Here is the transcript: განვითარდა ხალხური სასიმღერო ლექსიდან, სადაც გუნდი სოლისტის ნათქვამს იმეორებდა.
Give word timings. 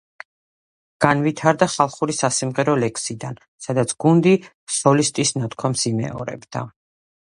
განვითარდა 1.05 1.67
ხალხური 1.73 2.15
სასიმღერო 2.21 2.75
ლექსიდან, 2.85 3.37
სადაც 3.67 3.93
გუნდი 4.05 4.33
სოლისტის 4.79 5.35
ნათქვამს 5.43 5.85
იმეორებდა. 5.95 6.65